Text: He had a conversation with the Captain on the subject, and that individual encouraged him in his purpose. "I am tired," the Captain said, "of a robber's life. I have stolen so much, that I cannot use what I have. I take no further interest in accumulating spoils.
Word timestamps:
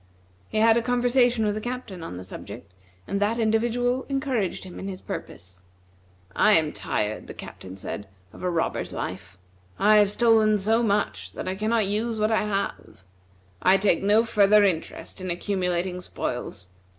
He 0.49 0.57
had 0.57 0.77
a 0.77 0.81
conversation 0.81 1.45
with 1.45 1.53
the 1.53 1.61
Captain 1.61 2.01
on 2.01 2.17
the 2.17 2.23
subject, 2.23 2.73
and 3.05 3.19
that 3.21 3.37
individual 3.37 4.03
encouraged 4.09 4.63
him 4.63 4.79
in 4.79 4.87
his 4.87 4.99
purpose. 4.99 5.61
"I 6.35 6.53
am 6.53 6.71
tired," 6.71 7.27
the 7.27 7.35
Captain 7.35 7.77
said, 7.77 8.07
"of 8.33 8.41
a 8.41 8.49
robber's 8.49 8.91
life. 8.93 9.37
I 9.77 9.97
have 9.97 10.09
stolen 10.09 10.57
so 10.57 10.81
much, 10.81 11.33
that 11.33 11.47
I 11.47 11.53
cannot 11.53 11.85
use 11.85 12.19
what 12.19 12.31
I 12.31 12.45
have. 12.45 13.03
I 13.61 13.77
take 13.77 14.01
no 14.01 14.23
further 14.23 14.63
interest 14.63 15.21
in 15.21 15.29
accumulating 15.29 16.01
spoils. 16.01 16.67